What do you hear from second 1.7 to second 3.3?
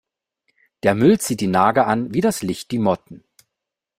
an wie das Licht die Motten.